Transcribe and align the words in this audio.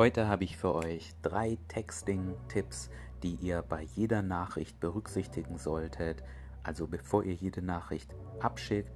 Heute 0.00 0.28
habe 0.28 0.44
ich 0.44 0.56
für 0.56 0.74
euch 0.74 1.12
drei 1.20 1.58
Texting-Tipps, 1.68 2.88
die 3.22 3.34
ihr 3.34 3.60
bei 3.60 3.82
jeder 3.82 4.22
Nachricht 4.22 4.80
berücksichtigen 4.80 5.58
solltet. 5.58 6.24
Also 6.62 6.86
bevor 6.86 7.22
ihr 7.22 7.34
jede 7.34 7.60
Nachricht 7.60 8.14
abschickt, 8.38 8.90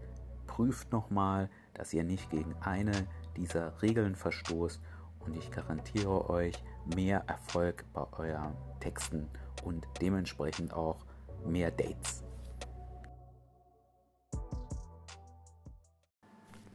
prüft 0.47 0.93
nochmal, 0.93 1.51
dass 1.75 1.93
ihr 1.93 2.05
nicht 2.05 2.31
gegen 2.31 2.55
eine 2.63 3.07
dieser 3.37 3.83
Regeln 3.83 4.17
verstoßt 4.17 4.81
und 5.27 5.37
ich 5.37 5.51
garantiere 5.51 6.31
euch 6.31 6.55
mehr 6.97 7.23
Erfolg 7.27 7.85
bei 7.93 8.07
euren 8.17 8.57
Texten 8.81 9.29
und 9.63 9.87
dementsprechend 10.01 10.73
auch 10.73 11.05
mehr 11.45 11.71
Dates. 11.71 12.25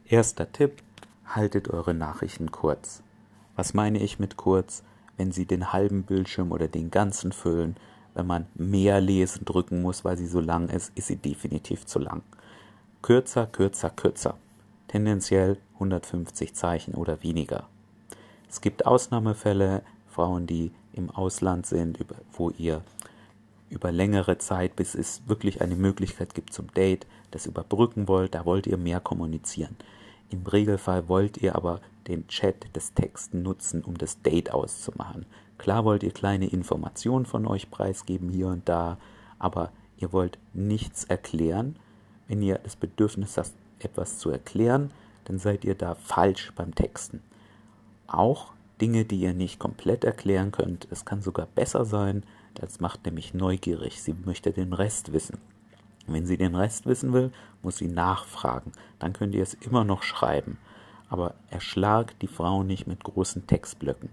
Erster 0.04 0.52
Tipp, 0.52 0.84
haltet 1.26 1.68
eure 1.68 1.94
Nachrichten 1.94 2.52
kurz. 2.52 3.02
Was 3.60 3.74
meine 3.74 3.98
ich 3.98 4.18
mit 4.18 4.38
kurz? 4.38 4.82
Wenn 5.18 5.32
Sie 5.32 5.44
den 5.44 5.70
halben 5.70 6.04
Bildschirm 6.04 6.50
oder 6.50 6.66
den 6.66 6.90
ganzen 6.90 7.30
füllen, 7.30 7.76
wenn 8.14 8.26
man 8.26 8.46
mehr 8.54 9.02
lesen 9.02 9.44
drücken 9.44 9.82
muss, 9.82 10.02
weil 10.02 10.16
sie 10.16 10.28
so 10.28 10.40
lang 10.40 10.70
ist, 10.70 10.92
ist 10.94 11.08
sie 11.08 11.16
definitiv 11.16 11.84
zu 11.84 11.98
lang. 11.98 12.22
Kürzer, 13.02 13.46
kürzer, 13.46 13.90
kürzer. 13.90 14.38
Tendenziell 14.88 15.58
150 15.74 16.54
Zeichen 16.54 16.94
oder 16.94 17.22
weniger. 17.22 17.68
Es 18.48 18.62
gibt 18.62 18.86
Ausnahmefälle, 18.86 19.82
Frauen, 20.08 20.46
die 20.46 20.70
im 20.94 21.10
Ausland 21.10 21.66
sind, 21.66 21.98
wo 22.32 22.48
ihr 22.48 22.80
über 23.68 23.92
längere 23.92 24.38
Zeit, 24.38 24.74
bis 24.74 24.94
es 24.94 25.20
wirklich 25.26 25.60
eine 25.60 25.76
Möglichkeit 25.76 26.34
gibt 26.34 26.54
zum 26.54 26.72
Date, 26.72 27.06
das 27.30 27.44
überbrücken 27.44 28.08
wollt, 28.08 28.34
da 28.34 28.46
wollt 28.46 28.66
ihr 28.66 28.78
mehr 28.78 29.00
kommunizieren. 29.00 29.76
Im 30.30 30.46
Regelfall 30.46 31.08
wollt 31.08 31.36
ihr 31.36 31.56
aber 31.56 31.82
den 32.10 32.26
Chat 32.26 32.74
des 32.74 32.92
Texts 32.94 33.32
nutzen, 33.32 33.82
um 33.82 33.96
das 33.96 34.20
Date 34.22 34.52
auszumachen. 34.52 35.26
Klar 35.58 35.84
wollt 35.84 36.02
ihr 36.02 36.10
kleine 36.10 36.46
Informationen 36.46 37.24
von 37.24 37.46
euch 37.46 37.70
preisgeben 37.70 38.28
hier 38.28 38.48
und 38.48 38.68
da, 38.68 38.98
aber 39.38 39.70
ihr 39.98 40.12
wollt 40.12 40.38
nichts 40.52 41.04
erklären. 41.04 41.76
Wenn 42.28 42.42
ihr 42.42 42.58
das 42.58 42.76
Bedürfnis 42.76 43.36
habt, 43.36 43.52
etwas 43.78 44.18
zu 44.18 44.30
erklären, 44.30 44.90
dann 45.24 45.38
seid 45.38 45.64
ihr 45.64 45.74
da 45.74 45.94
falsch 45.94 46.52
beim 46.54 46.74
Texten. 46.74 47.22
Auch 48.06 48.52
Dinge, 48.80 49.04
die 49.04 49.20
ihr 49.20 49.34
nicht 49.34 49.58
komplett 49.58 50.04
erklären 50.04 50.52
könnt, 50.52 50.88
es 50.90 51.04
kann 51.04 51.22
sogar 51.22 51.46
besser 51.46 51.84
sein, 51.84 52.24
das 52.54 52.80
macht 52.80 53.04
nämlich 53.04 53.34
neugierig. 53.34 54.02
Sie 54.02 54.14
möchte 54.24 54.52
den 54.52 54.72
Rest 54.72 55.12
wissen. 55.12 55.38
Wenn 56.06 56.26
sie 56.26 56.36
den 56.36 56.56
Rest 56.56 56.86
wissen 56.86 57.12
will, 57.12 57.30
muss 57.62 57.76
sie 57.76 57.88
nachfragen. 57.88 58.72
Dann 58.98 59.12
könnt 59.12 59.34
ihr 59.34 59.42
es 59.42 59.54
immer 59.54 59.84
noch 59.84 60.02
schreiben. 60.02 60.58
Aber 61.10 61.34
erschlagt 61.50 62.22
die 62.22 62.28
Frau 62.28 62.62
nicht 62.62 62.86
mit 62.86 63.04
großen 63.04 63.46
Textblöcken. 63.46 64.08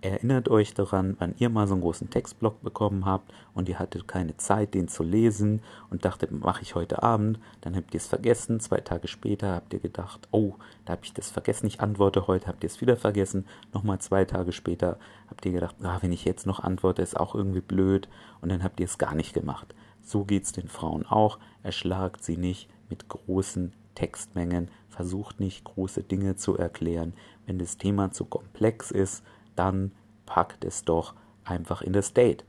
Erinnert 0.00 0.48
euch 0.48 0.74
daran, 0.74 1.14
wann 1.20 1.36
ihr 1.38 1.48
mal 1.48 1.68
so 1.68 1.74
einen 1.74 1.82
großen 1.82 2.10
Textblock 2.10 2.60
bekommen 2.60 3.06
habt 3.06 3.32
und 3.54 3.68
ihr 3.68 3.78
hattet 3.78 4.08
keine 4.08 4.36
Zeit, 4.36 4.74
den 4.74 4.88
zu 4.88 5.04
lesen 5.04 5.62
und 5.90 6.04
dachtet, 6.04 6.32
mache 6.32 6.62
ich 6.62 6.74
heute 6.74 7.04
Abend, 7.04 7.38
dann 7.60 7.76
habt 7.76 7.94
ihr 7.94 7.98
es 7.98 8.08
vergessen, 8.08 8.58
zwei 8.58 8.80
Tage 8.80 9.06
später 9.06 9.54
habt 9.54 9.72
ihr 9.72 9.78
gedacht, 9.78 10.26
oh, 10.32 10.54
da 10.84 10.94
habe 10.94 11.04
ich 11.04 11.12
das 11.12 11.30
vergessen, 11.30 11.68
ich 11.68 11.80
antworte 11.80 12.26
heute, 12.26 12.48
habt 12.48 12.64
ihr 12.64 12.66
es 12.66 12.80
wieder 12.80 12.96
vergessen, 12.96 13.46
nochmal 13.72 14.00
zwei 14.00 14.24
Tage 14.24 14.50
später 14.50 14.98
habt 15.30 15.46
ihr 15.46 15.52
gedacht, 15.52 15.76
ah, 15.84 15.98
wenn 16.00 16.10
ich 16.10 16.24
jetzt 16.24 16.46
noch 16.46 16.58
antworte, 16.58 17.00
ist 17.00 17.18
auch 17.18 17.36
irgendwie 17.36 17.60
blöd. 17.60 18.08
Und 18.40 18.50
dann 18.50 18.62
habt 18.62 18.80
ihr 18.80 18.86
es 18.86 18.98
gar 18.98 19.14
nicht 19.14 19.32
gemacht. 19.32 19.74
So 20.02 20.24
geht 20.24 20.44
es 20.44 20.52
den 20.52 20.68
Frauen 20.68 21.06
auch, 21.06 21.38
erschlagt 21.62 22.24
sie 22.24 22.36
nicht 22.36 22.68
mit 22.90 23.08
großen 23.08 23.72
Textmengen, 23.94 24.70
versucht 24.88 25.40
nicht 25.40 25.64
große 25.64 26.02
Dinge 26.02 26.36
zu 26.36 26.56
erklären. 26.56 27.14
Wenn 27.46 27.58
das 27.58 27.78
Thema 27.78 28.10
zu 28.10 28.24
komplex 28.24 28.90
ist, 28.90 29.22
dann 29.56 29.92
packt 30.26 30.64
es 30.64 30.84
doch 30.84 31.14
einfach 31.44 31.82
in 31.82 31.92
das 31.92 32.14
Date. 32.14 32.44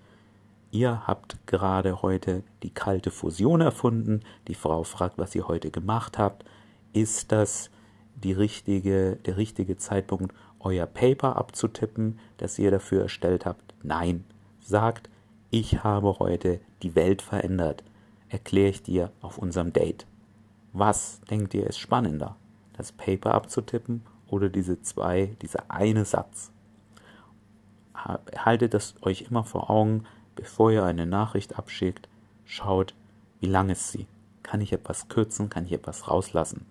Ihr 0.72 1.06
habt 1.06 1.38
gerade 1.46 2.02
heute 2.02 2.44
die 2.64 2.74
kalte 2.74 3.12
Fusion 3.12 3.62
erfunden. 3.62 4.22
Die 4.48 4.56
Frau 4.56 4.84
fragt, 4.84 5.18
was 5.20 5.36
ihr 5.36 5.48
heute 5.48 5.70
gemacht 5.70 6.18
habt. 6.18 6.46
Ist 6.94 7.32
das 7.32 7.70
die 8.16 8.34
richtige, 8.34 9.18
der 9.18 9.38
richtige 9.38 9.78
Zeitpunkt, 9.78 10.34
euer 10.60 10.88
Paper 10.88 11.36
abzutippen, 11.36 12.20
das 12.38 12.58
ihr 12.58 12.72
dafür 12.72 13.04
erstellt 13.04 13.46
habt? 13.46 13.76
Nein. 13.84 14.26
Sagt, 14.62 15.10
ich 15.54 15.84
habe 15.84 16.18
heute 16.18 16.60
die 16.82 16.96
Welt 16.96 17.22
verändert. 17.22 17.84
Erkläre 18.28 18.72
ich 18.72 18.82
dir 18.82 19.12
auf 19.22 19.38
unserem 19.38 19.72
Date. 19.72 20.08
Was 20.72 21.22
denkt 21.30 21.54
ihr 21.54 21.68
ist 21.68 21.78
spannender? 21.78 22.36
Das 22.76 22.92
Paper 22.92 23.36
abzutippen 23.36 24.02
oder 24.28 24.50
diese 24.50 24.82
zwei, 24.82 25.38
dieser 25.44 25.70
eine 25.70 26.06
Satz? 26.06 26.50
haltet 27.96 28.74
das 28.74 28.96
euch 29.04 29.28
immer 29.30 29.44
vor 29.44 29.70
Augen, 29.70 30.06
bevor 30.36 30.72
ihr 30.72 30.84
eine 30.84 31.06
Nachricht 31.06 31.60
abschickt. 31.60 32.10
Schaut, 32.46 32.96
wie 33.40 33.46
lang 33.46 33.70
ist 33.70 33.92
sie? 33.92 34.08
Kann 34.42 34.60
ich 34.60 34.74
etwas 34.74 35.08
kürzen? 35.08 35.52
Kann 35.52 35.66
ich 35.66 35.72
etwas 35.72 36.10
rauslassen? 36.10 36.66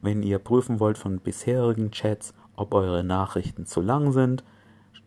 Wenn 0.00 0.22
ihr 0.22 0.38
prüfen 0.38 0.80
wollt 0.80 0.96
von 0.96 1.18
bisherigen 1.18 1.90
Chats, 1.90 2.32
ob 2.56 2.72
eure 2.72 3.04
Nachrichten 3.04 3.66
zu 3.66 3.82
lang 3.82 4.12
sind, 4.12 4.44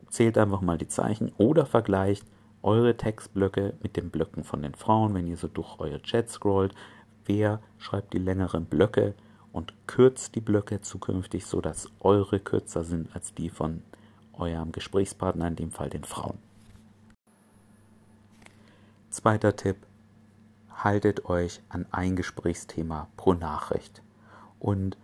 zählt 0.10 0.38
einfach 0.38 0.62
mal 0.62 0.78
die 0.78 0.88
Zeichen 0.88 1.32
oder 1.40 1.66
vergleicht 1.66 2.24
eure 2.62 2.98
Textblöcke 2.98 3.74
mit 3.82 3.96
den 3.96 4.10
Blöcken 4.10 4.44
von 4.44 4.62
den 4.62 4.76
Frauen, 4.76 5.14
wenn 5.14 5.28
ihr 5.28 5.38
so 5.38 5.48
durch 5.48 5.80
eure 5.80 6.02
Chat 6.02 6.30
scrollt. 6.30 6.74
Wer 7.26 7.62
schreibt 7.78 8.14
die 8.14 8.20
längeren 8.20 8.66
Blöcke 8.66 9.14
und 9.52 9.74
kürzt 9.88 10.36
die 10.36 10.42
Blöcke 10.42 10.82
zukünftig, 10.82 11.46
sodass 11.46 11.90
eure 12.00 12.40
kürzer 12.40 12.84
sind 12.84 13.14
als 13.16 13.34
die 13.34 13.50
von 13.50 13.84
eurem 14.34 14.72
Gesprächspartner, 14.72 15.48
in 15.48 15.56
dem 15.56 15.72
Fall 15.72 15.90
den 15.90 16.04
Frauen. 16.04 16.38
Zweiter 19.10 19.56
Tipp, 19.56 19.78
haltet 20.72 21.26
euch 21.26 21.62
an 21.70 21.86
ein 21.92 22.16
Gesprächsthema 22.16 23.08
pro 23.18 23.34
Nachricht 23.34 24.02
und 24.60 24.98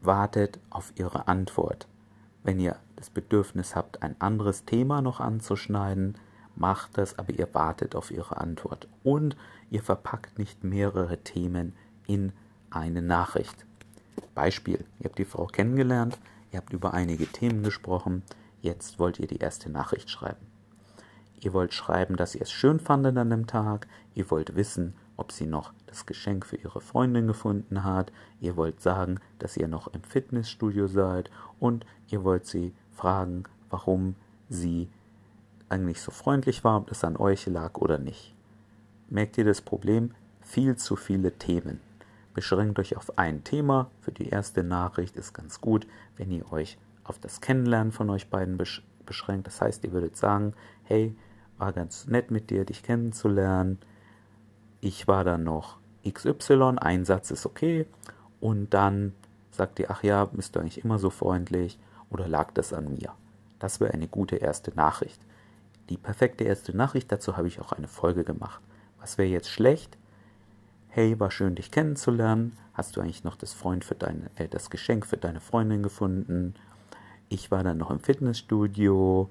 wartet 0.00 0.58
auf 0.70 0.92
ihre 0.96 1.28
Antwort. 1.28 1.88
Wenn 2.44 2.60
ihr 2.60 2.76
das 2.96 3.10
Bedürfnis 3.10 3.74
habt, 3.74 4.02
ein 4.02 4.20
anderes 4.20 4.64
Thema 4.64 5.00
noch 5.00 5.20
anzuschneiden, 5.20 6.16
macht 6.54 6.98
das, 6.98 7.18
aber 7.18 7.32
ihr 7.32 7.52
wartet 7.54 7.94
auf 7.94 8.10
ihre 8.10 8.38
Antwort 8.38 8.88
und 9.02 9.36
ihr 9.70 9.82
verpackt 9.82 10.38
nicht 10.38 10.64
mehrere 10.64 11.18
Themen 11.18 11.74
in 12.06 12.32
eine 12.70 13.02
Nachricht. 13.02 13.66
Beispiel, 14.34 14.84
ihr 14.98 15.04
habt 15.04 15.18
die 15.18 15.24
Frau 15.24 15.46
kennengelernt, 15.46 16.18
Ihr 16.52 16.58
habt 16.58 16.72
über 16.74 16.92
einige 16.92 17.26
Themen 17.26 17.62
gesprochen, 17.62 18.22
jetzt 18.60 18.98
wollt 18.98 19.18
ihr 19.18 19.26
die 19.26 19.38
erste 19.38 19.70
Nachricht 19.70 20.10
schreiben. 20.10 20.46
Ihr 21.40 21.54
wollt 21.54 21.72
schreiben, 21.72 22.16
dass 22.16 22.34
ihr 22.34 22.42
es 22.42 22.52
schön 22.52 22.78
fandet 22.78 23.16
an 23.16 23.30
dem 23.30 23.46
Tag, 23.46 23.88
ihr 24.14 24.30
wollt 24.30 24.54
wissen, 24.54 24.94
ob 25.16 25.32
sie 25.32 25.46
noch 25.46 25.72
das 25.86 26.04
Geschenk 26.04 26.44
für 26.44 26.56
ihre 26.56 26.80
Freundin 26.82 27.26
gefunden 27.26 27.84
hat, 27.84 28.12
ihr 28.40 28.56
wollt 28.56 28.82
sagen, 28.82 29.18
dass 29.38 29.56
ihr 29.56 29.66
noch 29.66 29.88
im 29.88 30.02
Fitnessstudio 30.02 30.88
seid 30.88 31.30
und 31.58 31.86
ihr 32.08 32.22
wollt 32.22 32.46
sie 32.46 32.74
fragen, 32.92 33.44
warum 33.70 34.14
sie 34.50 34.90
eigentlich 35.72 36.00
so 36.00 36.10
freundlich 36.10 36.62
war, 36.62 36.76
ob 36.76 36.88
das 36.88 37.02
an 37.02 37.16
euch 37.16 37.46
lag 37.46 37.76
oder 37.78 37.98
nicht. 37.98 38.34
Merkt 39.08 39.38
ihr 39.38 39.44
das 39.44 39.60
Problem? 39.60 40.14
Viel 40.40 40.76
zu 40.76 40.96
viele 40.96 41.32
Themen. 41.32 41.80
Beschränkt 42.34 42.78
euch 42.78 42.96
auf 42.96 43.18
ein 43.18 43.44
Thema. 43.44 43.90
Für 44.00 44.12
die 44.12 44.28
erste 44.28 44.62
Nachricht 44.62 45.16
ist 45.16 45.34
ganz 45.34 45.60
gut, 45.60 45.86
wenn 46.16 46.30
ihr 46.30 46.50
euch 46.52 46.78
auf 47.04 47.18
das 47.18 47.40
Kennenlernen 47.40 47.92
von 47.92 48.08
euch 48.10 48.28
beiden 48.28 48.58
beschränkt. 49.06 49.46
Das 49.46 49.60
heißt, 49.60 49.84
ihr 49.84 49.92
würdet 49.92 50.16
sagen, 50.16 50.54
hey, 50.84 51.14
war 51.58 51.72
ganz 51.72 52.06
nett 52.06 52.30
mit 52.30 52.50
dir, 52.50 52.64
dich 52.64 52.82
kennenzulernen. 52.82 53.78
Ich 54.80 55.08
war 55.08 55.24
dann 55.24 55.44
noch 55.44 55.78
XY, 56.08 56.76
ein 56.78 57.04
Satz 57.04 57.30
ist 57.30 57.46
okay. 57.46 57.86
Und 58.40 58.74
dann 58.74 59.14
sagt 59.50 59.78
ihr, 59.78 59.90
ach 59.90 60.02
ja, 60.02 60.24
bist 60.24 60.56
du 60.56 60.60
eigentlich 60.60 60.84
immer 60.84 60.98
so 60.98 61.10
freundlich 61.10 61.78
oder 62.10 62.26
lag 62.28 62.52
das 62.52 62.72
an 62.72 62.94
mir? 62.94 63.12
Das 63.58 63.78
wäre 63.78 63.92
eine 63.92 64.08
gute 64.08 64.36
erste 64.36 64.74
Nachricht. 64.74 65.20
Die 65.88 65.96
perfekte 65.96 66.44
erste 66.44 66.76
Nachricht, 66.76 67.10
dazu 67.12 67.36
habe 67.36 67.48
ich 67.48 67.60
auch 67.60 67.72
eine 67.72 67.88
Folge 67.88 68.24
gemacht. 68.24 68.62
Was 69.00 69.18
wäre 69.18 69.28
jetzt 69.28 69.50
schlecht? 69.50 69.96
hey, 70.94 71.18
war 71.18 71.30
schön, 71.30 71.54
dich 71.54 71.70
kennenzulernen. 71.70 72.58
Hast 72.74 72.96
du 72.96 73.00
eigentlich 73.00 73.24
noch 73.24 73.36
das, 73.36 73.54
Freund 73.54 73.82
für 73.82 73.94
deine, 73.94 74.30
äh, 74.36 74.46
das 74.46 74.68
Geschenk 74.68 75.06
für 75.06 75.16
deine 75.16 75.40
Freundin 75.40 75.82
gefunden? 75.82 76.54
Ich 77.30 77.50
war 77.50 77.64
dann 77.64 77.78
noch 77.78 77.90
im 77.90 78.00
Fitnessstudio. 78.00 79.30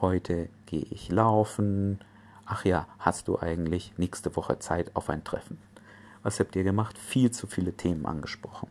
Heute 0.00 0.48
gehe 0.64 0.86
ich 0.90 1.10
laufen. 1.10 2.00
Ach 2.46 2.64
ja, 2.64 2.88
hast 2.98 3.28
du 3.28 3.38
eigentlich 3.38 3.92
nächste 3.98 4.34
Woche 4.36 4.58
Zeit 4.58 4.96
auf 4.96 5.10
ein 5.10 5.22
Treffen? 5.22 5.58
Was 6.22 6.40
habt 6.40 6.56
ihr 6.56 6.64
gemacht? 6.64 6.96
Viel 6.96 7.30
zu 7.30 7.46
viele 7.46 7.74
Themen 7.74 8.06
angesprochen. 8.06 8.70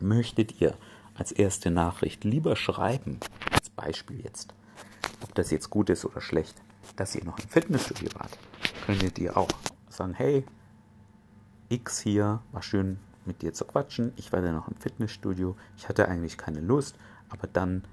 Möchtet 0.00 0.62
ihr 0.62 0.74
als 1.14 1.30
erste 1.30 1.70
Nachricht 1.70 2.24
lieber 2.24 2.56
schreiben, 2.56 3.20
als 3.52 3.68
Beispiel 3.68 4.20
jetzt, 4.20 4.54
ob 5.22 5.34
das 5.34 5.50
jetzt 5.50 5.70
gut 5.70 5.90
ist 5.90 6.04
oder 6.04 6.20
schlecht, 6.20 6.56
dass 6.96 7.14
ihr 7.14 7.24
noch 7.24 7.38
im 7.38 7.48
Fitnessstudio 7.48 8.10
wart, 8.14 8.38
könntet 8.86 9.18
ihr 9.18 9.36
auch 9.36 9.50
sagen, 9.88 10.14
hey, 10.14 10.44
X 11.68 12.00
hier, 12.00 12.40
war 12.52 12.62
schön 12.62 12.98
mit 13.24 13.42
dir 13.42 13.52
zu 13.52 13.64
quatschen. 13.64 14.12
Ich 14.16 14.32
war 14.32 14.40
dann 14.40 14.54
noch 14.54 14.68
im 14.68 14.76
Fitnessstudio. 14.76 15.56
Ich 15.76 15.88
hatte 15.88 16.08
eigentlich 16.08 16.36
keine 16.36 16.60
Lust, 16.60 16.96
aber 17.28 17.46
dann 17.46 17.84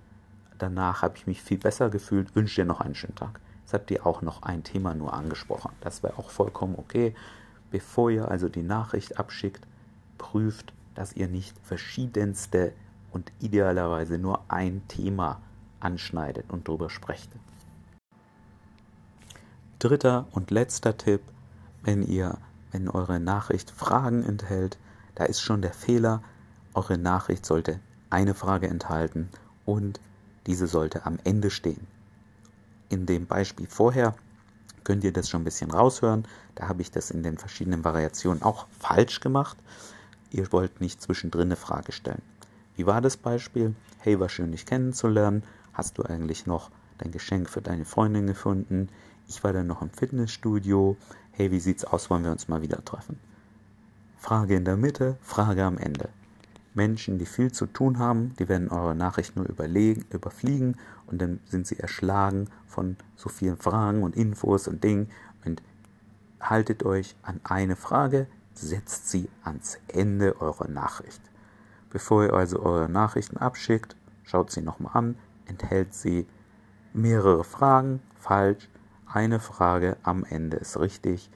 Danach 0.58 1.02
habe 1.02 1.18
ich 1.18 1.28
mich 1.28 1.42
viel 1.42 1.58
besser 1.58 1.90
gefühlt, 1.90 2.36
wünsche 2.36 2.62
dir 2.62 2.66
noch 2.66 2.82
einen 2.82 2.96
schönen 2.96 3.16
Tag. 3.16 3.40
Jetzt 3.62 3.74
habt 3.74 3.92
ihr 3.92 4.06
auch 4.06 4.22
noch 4.22 4.44
ein 4.44 4.64
Thema 4.64 4.94
nur 4.94 5.14
angesprochen. 5.14 5.72
Das 5.82 6.04
wäre 6.04 6.18
auch 6.18 6.30
vollkommen 6.30 6.76
okay. 6.78 7.14
Bevor 7.70 8.10
ihr 8.10 8.30
also 8.30 8.50
die 8.50 8.64
Nachricht 8.64 9.20
abschickt, 9.20 9.68
prüft, 10.18 10.74
dass 10.96 11.14
ihr 11.14 11.28
nicht 11.28 11.56
verschiedenste 11.64 12.74
und 13.12 13.32
idealerweise 13.40 14.18
nur 14.18 14.42
ein 14.48 14.88
Thema 14.88 15.42
anschneidet 15.80 16.50
und 16.50 16.68
darüber 16.68 16.90
sprecht. 16.90 17.30
Dritter 19.80 20.28
und 20.32 20.52
letzter 20.52 20.98
Tipp, 20.98 21.22
wenn 21.84 22.02
ihr, 22.04 22.38
wenn 22.72 22.90
eure 22.90 23.20
Nachricht 23.20 23.72
Fragen 23.72 24.24
enthält, 24.24 24.78
da 25.16 25.26
ist 25.26 25.42
schon 25.42 25.62
der 25.62 25.74
Fehler, 25.74 26.22
eure 26.74 26.98
Nachricht 26.98 27.46
sollte 27.46 27.80
eine 28.10 28.34
Frage 28.34 28.68
enthalten 28.68 29.30
und 29.66 30.00
diese 30.46 30.68
sollte 30.68 31.06
am 31.06 31.20
Ende 31.24 31.50
stehen. 31.50 31.88
In 32.90 33.06
dem 33.06 33.28
Beispiel 33.28 33.68
vorher 33.68 34.16
könnt 34.84 35.04
ihr 35.04 35.12
das 35.12 35.30
schon 35.30 35.42
ein 35.42 35.46
bisschen 35.46 35.72
raushören. 35.72 36.26
Da 36.56 36.70
habe 36.70 36.82
ich 36.82 36.90
das 36.90 37.12
in 37.12 37.22
den 37.22 37.38
verschiedenen 37.38 37.84
Variationen 37.84 38.42
auch 38.42 38.68
falsch 38.80 39.20
gemacht. 39.20 39.58
Ihr 40.32 40.50
wollt 40.54 40.80
nicht 40.80 41.02
zwischendrin 41.02 41.50
eine 41.50 41.58
Frage 41.58 41.92
stellen. 41.92 42.22
Wie 42.78 42.86
war 42.86 43.02
das 43.02 43.18
Beispiel? 43.18 43.76
Hey, 44.00 44.20
war 44.20 44.30
schön, 44.30 44.52
dich 44.52 44.66
kennenzulernen. 44.66 45.44
Hast 45.78 46.00
du 46.00 46.04
eigentlich 46.04 46.48
noch 46.48 46.72
dein 46.98 47.12
Geschenk 47.12 47.52
für 47.52 47.62
deine 47.62 47.86
Freundin 47.86 48.26
gefunden? 48.26 48.90
Ich 49.28 49.44
war 49.44 49.54
dann 49.54 49.68
noch 49.68 49.84
im 49.84 49.92
Fitnessstudio. 49.92 50.98
Hey, 51.32 51.52
wie 51.52 51.60
sieht's 51.60 51.86
aus? 51.86 52.10
Wollen 52.10 52.24
wir 52.24 52.32
uns 52.32 52.48
mal 52.48 52.64
wieder 52.64 52.84
treffen? 52.84 53.20
Frage 54.18 54.56
in 54.56 54.66
der 54.66 54.76
Mitte, 54.76 55.18
Frage 55.22 55.64
am 55.64 55.78
Ende. 55.78 56.10
Menschen, 56.74 57.20
die 57.20 57.28
viel 57.28 57.52
zu 57.52 57.68
tun 57.68 58.00
haben, 58.00 58.36
die 58.40 58.50
werden 58.50 58.70
eure 58.70 58.96
Nachricht 58.96 59.36
nur 59.36 59.46
überlegen, 59.46 60.04
überfliegen 60.12 60.78
und 61.06 61.22
dann 61.22 61.42
sind 61.46 61.68
sie 61.68 61.78
erschlagen 61.78 62.50
von 62.66 62.98
so 63.16 63.30
vielen 63.30 63.58
Fragen 63.58 64.02
und 64.02 64.16
Infos 64.16 64.68
und 64.68 64.84
Dingen 64.84 65.12
und 65.46 65.62
haltet 66.42 66.82
euch 66.86 67.16
an 67.22 67.40
eine 67.44 67.76
Frage, 67.76 68.26
setzt 68.56 69.10
sie 69.10 69.30
ans 69.44 69.78
Ende 69.88 70.42
eurer 70.42 70.70
Nachricht. 70.70 71.22
Bevor 71.92 72.24
ihr 72.24 72.34
also 72.34 72.64
eure 72.64 72.90
Nachrichten 72.90 73.38
abschickt, 73.38 73.96
schaut 74.24 74.50
sie 74.50 74.64
nochmal 74.64 74.98
an, 74.98 75.16
enthält 75.48 75.94
sie 75.94 76.28
mehrere 76.94 77.44
Fragen, 77.44 78.02
falsch, 78.16 78.70
eine 79.06 79.40
Frage 79.40 79.98
am 80.04 80.26
Ende 80.26 80.58
ist 80.58 80.80
richtig. 80.80 81.30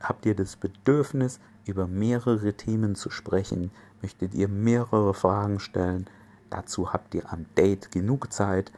Habt 0.00 0.26
ihr 0.26 0.34
das 0.34 0.56
Bedürfnis, 0.56 1.40
über 1.66 1.86
mehrere 1.86 2.54
Themen 2.54 2.94
zu 2.94 3.10
sprechen? 3.10 3.70
Möchtet 4.02 4.34
ihr 4.34 4.48
mehrere 4.48 5.14
Fragen 5.14 5.60
stellen? 5.60 6.06
Dazu 6.50 6.92
habt 6.92 7.14
ihr 7.14 7.32
am 7.32 7.46
Date 7.56 7.90
genug 7.90 8.32
Zeit. 8.32 8.72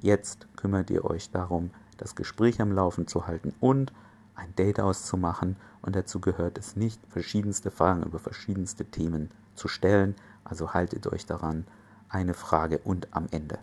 Jetzt 0.00 0.46
kümmert 0.56 0.90
ihr 0.90 1.04
euch 1.04 1.30
darum, 1.30 1.70
das 1.98 2.14
Gespräch 2.14 2.60
am 2.60 2.72
Laufen 2.72 3.06
zu 3.06 3.26
halten 3.26 3.54
und 3.60 3.92
ein 4.34 4.54
Date 4.56 4.80
auszumachen. 4.80 5.56
Und 5.82 5.96
dazu 5.96 6.20
gehört 6.20 6.58
es 6.58 6.76
nicht, 6.76 7.00
verschiedenste 7.08 7.70
Fragen 7.70 8.02
über 8.02 8.18
verschiedenste 8.18 8.84
Themen 8.84 9.30
zu 9.54 9.68
stellen. 9.68 10.14
Also 10.44 10.72
haltet 10.72 11.06
euch 11.06 11.26
daran, 11.26 11.66
eine 12.08 12.34
Frage 12.34 12.78
und 12.78 13.08
am 13.12 13.26
Ende. 13.30 13.58